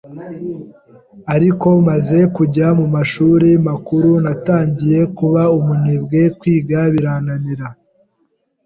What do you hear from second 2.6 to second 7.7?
mu mashuri makuru natangiye kuba umunebwe kwiga birananira.